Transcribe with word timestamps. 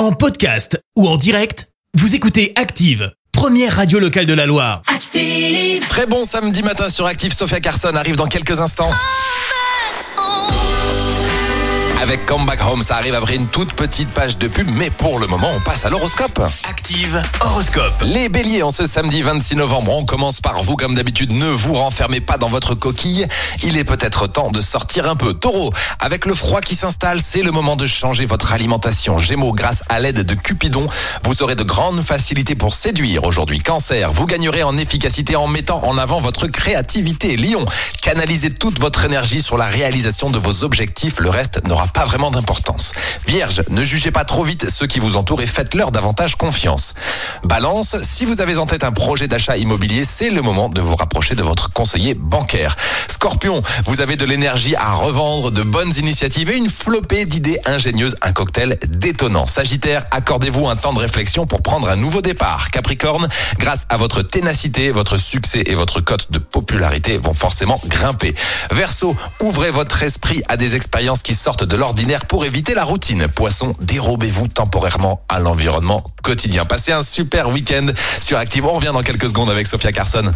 En 0.00 0.12
podcast 0.12 0.82
ou 0.96 1.06
en 1.06 1.18
direct, 1.18 1.68
vous 1.92 2.14
écoutez 2.14 2.54
Active, 2.56 3.12
première 3.32 3.76
radio 3.76 3.98
locale 3.98 4.24
de 4.24 4.32
la 4.32 4.46
Loire. 4.46 4.80
Active. 4.86 5.86
Très 5.90 6.06
bon 6.06 6.24
samedi 6.24 6.62
matin 6.62 6.88
sur 6.88 7.04
Active, 7.04 7.34
Sophia 7.34 7.60
Carson 7.60 7.94
arrive 7.94 8.16
dans 8.16 8.26
quelques 8.26 8.60
instants. 8.60 8.90
Avec 12.00 12.24
Come 12.24 12.46
Back 12.46 12.60
Home, 12.64 12.80
ça 12.80 12.96
arrive 12.96 13.14
après 13.14 13.36
une 13.36 13.46
toute 13.46 13.74
petite 13.74 14.08
page 14.08 14.38
de 14.38 14.48
pub, 14.48 14.70
mais 14.72 14.88
pour 14.88 15.18
le 15.18 15.26
moment, 15.26 15.50
on 15.54 15.60
passe 15.60 15.84
à 15.84 15.90
l'horoscope. 15.90 16.40
Active 16.66 17.20
Horoscope. 17.42 17.92
Les 18.04 18.30
béliers, 18.30 18.62
en 18.62 18.70
ce 18.70 18.86
samedi 18.86 19.20
26 19.20 19.56
novembre, 19.56 19.92
on 19.92 20.06
commence 20.06 20.40
par 20.40 20.62
vous 20.62 20.76
comme 20.76 20.94
d'habitude, 20.94 21.30
ne 21.30 21.50
vous 21.50 21.74
renfermez 21.74 22.22
pas 22.22 22.38
dans 22.38 22.48
votre 22.48 22.74
coquille, 22.74 23.26
il 23.62 23.76
est 23.76 23.84
peut-être 23.84 24.28
temps 24.28 24.50
de 24.50 24.62
sortir 24.62 25.10
un 25.10 25.14
peu. 25.14 25.34
Taureau, 25.34 25.74
avec 25.98 26.24
le 26.24 26.32
froid 26.32 26.62
qui 26.62 26.74
s'installe, 26.74 27.20
c'est 27.22 27.42
le 27.42 27.50
moment 27.50 27.76
de 27.76 27.84
changer 27.84 28.24
votre 28.24 28.54
alimentation. 28.54 29.18
Gémeaux, 29.18 29.52
grâce 29.52 29.82
à 29.90 30.00
l'aide 30.00 30.22
de 30.22 30.34
Cupidon, 30.34 30.86
vous 31.24 31.42
aurez 31.42 31.54
de 31.54 31.64
grandes 31.64 32.02
facilités 32.02 32.54
pour 32.54 32.72
séduire 32.72 33.24
aujourd'hui. 33.24 33.58
Cancer, 33.58 34.10
vous 34.10 34.24
gagnerez 34.24 34.62
en 34.62 34.78
efficacité 34.78 35.36
en 35.36 35.48
mettant 35.48 35.84
en 35.84 35.98
avant 35.98 36.20
votre 36.20 36.46
créativité. 36.46 37.36
Lion, 37.36 37.66
canalisez 38.00 38.52
toute 38.52 38.80
votre 38.80 39.04
énergie 39.04 39.42
sur 39.42 39.58
la 39.58 39.66
réalisation 39.66 40.30
de 40.30 40.38
vos 40.38 40.64
objectifs, 40.64 41.20
le 41.20 41.28
reste 41.28 41.66
n'aura 41.68 41.89
pas 41.92 42.04
vraiment 42.04 42.30
d'importance. 42.30 42.92
Vierge, 43.26 43.62
ne 43.68 43.84
jugez 43.84 44.10
pas 44.10 44.24
trop 44.24 44.44
vite 44.44 44.70
ceux 44.70 44.86
qui 44.86 44.98
vous 44.98 45.16
entourent 45.16 45.42
et 45.42 45.46
faites-leur 45.46 45.90
davantage 45.90 46.36
confiance. 46.36 46.94
Balance, 47.44 47.96
si 48.02 48.24
vous 48.24 48.40
avez 48.40 48.58
en 48.58 48.66
tête 48.66 48.84
un 48.84 48.92
projet 48.92 49.28
d'achat 49.28 49.56
immobilier, 49.56 50.04
c'est 50.04 50.30
le 50.30 50.42
moment 50.42 50.68
de 50.68 50.80
vous 50.80 50.96
rapprocher 50.96 51.34
de 51.34 51.42
votre 51.42 51.70
conseiller 51.70 52.14
bancaire. 52.14 52.76
Scorpion, 53.10 53.62
vous 53.84 54.00
avez 54.00 54.16
de 54.16 54.24
l'énergie 54.24 54.74
à 54.76 54.94
revendre, 54.94 55.50
de 55.50 55.62
bonnes 55.62 55.92
initiatives 55.96 56.50
et 56.50 56.56
une 56.56 56.68
flopée 56.68 57.24
d'idées 57.24 57.58
ingénieuses, 57.66 58.16
un 58.22 58.32
cocktail 58.32 58.78
détonnant. 58.88 59.46
Sagittaire, 59.46 60.06
accordez-vous 60.10 60.68
un 60.68 60.76
temps 60.76 60.92
de 60.92 60.98
réflexion 60.98 61.46
pour 61.46 61.62
prendre 61.62 61.88
un 61.88 61.96
nouveau 61.96 62.22
départ. 62.22 62.70
Capricorne, 62.70 63.28
grâce 63.58 63.86
à 63.88 63.96
votre 63.96 64.22
ténacité, 64.22 64.90
votre 64.90 65.16
succès 65.16 65.64
et 65.66 65.74
votre 65.74 66.00
cote 66.00 66.30
de 66.30 66.38
popularité 66.38 67.18
vont 67.18 67.34
forcément 67.34 67.80
grimper. 67.86 68.34
Verseau, 68.70 69.16
ouvrez 69.40 69.70
votre 69.70 70.02
esprit 70.02 70.42
à 70.48 70.56
des 70.56 70.74
expériences 70.74 71.22
qui 71.22 71.34
sortent 71.34 71.64
de 71.64 71.76
l'ordinaire 71.80 72.26
pour 72.26 72.44
éviter 72.44 72.74
la 72.74 72.84
routine. 72.84 73.26
Poisson, 73.26 73.74
dérobez-vous 73.80 74.48
temporairement 74.48 75.22
à 75.30 75.40
l'environnement 75.40 76.04
quotidien. 76.22 76.66
Passez 76.66 76.92
un 76.92 77.02
super 77.02 77.48
week-end 77.48 77.86
sur 78.20 78.36
Active. 78.36 78.66
On 78.66 78.74
revient 78.74 78.90
dans 78.92 79.02
quelques 79.02 79.28
secondes 79.28 79.50
avec 79.50 79.66
Sophia 79.66 79.90
Carson. 79.90 80.30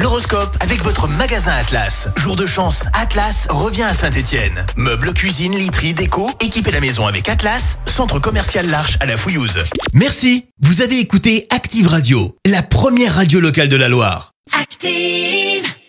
L'horoscope 0.00 0.56
avec 0.58 0.82
votre 0.82 1.06
magasin 1.06 1.52
Atlas. 1.52 2.08
Jour 2.16 2.34
de 2.34 2.44
chance, 2.44 2.86
Atlas 2.92 3.46
revient 3.50 3.84
à 3.84 3.94
Saint-Étienne. 3.94 4.66
Meubles, 4.76 5.14
cuisine, 5.14 5.56
literie, 5.56 5.94
déco, 5.94 6.28
équipez 6.40 6.72
la 6.72 6.80
maison 6.80 7.06
avec 7.06 7.28
Atlas, 7.28 7.78
centre 7.86 8.18
commercial 8.18 8.66
L'Arche 8.68 8.98
à 8.98 9.06
la 9.06 9.16
Fouillouse. 9.16 9.62
Merci. 9.92 10.46
Vous 10.60 10.82
avez 10.82 10.98
écouté 10.98 11.46
Active 11.50 11.86
Radio, 11.86 12.36
la 12.44 12.62
première 12.62 13.14
radio 13.14 13.38
locale 13.38 13.68
de 13.68 13.76
la 13.76 13.88
Loire. 13.88 14.32
Active. 14.60 15.73